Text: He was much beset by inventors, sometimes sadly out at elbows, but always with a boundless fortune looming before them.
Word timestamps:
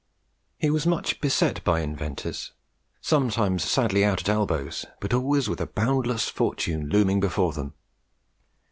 He 0.57 0.71
was 0.71 0.87
much 0.87 1.21
beset 1.21 1.63
by 1.63 1.81
inventors, 1.81 2.53
sometimes 3.01 3.63
sadly 3.63 4.03
out 4.03 4.21
at 4.21 4.29
elbows, 4.29 4.83
but 4.99 5.13
always 5.13 5.47
with 5.47 5.61
a 5.61 5.67
boundless 5.67 6.27
fortune 6.27 6.89
looming 6.89 7.19
before 7.19 7.53
them. 7.53 7.75